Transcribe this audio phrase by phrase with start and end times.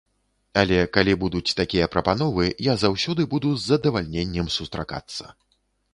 [0.61, 5.23] Але калі будуць такія прапановы, я заўсёды буду з задавальненнем сустракацца.